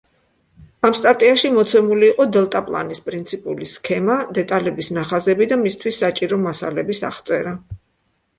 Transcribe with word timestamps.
ამ 0.87 0.93
სტატიაში 0.99 1.51
მოცემული 1.57 2.07
იყო 2.13 2.25
დელტაპლანის 2.37 3.01
პრინციპული 3.09 3.67
სქემა, 3.73 4.17
დეტალების 4.39 4.91
ნახაზები 4.99 5.49
და 5.53 5.61
მისთვის 5.67 6.01
საჭირო 6.07 6.41
მასალების 6.49 7.05
აღწერა. 7.13 7.55